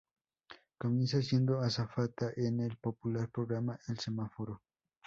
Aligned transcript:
Comienza 0.79 1.21
siendo 1.21 1.59
azafata 1.59 2.31
en 2.35 2.59
el 2.61 2.75
popular 2.77 3.29
programa 3.29 3.79
"El 3.87 3.99
Semáforo". 3.99 4.63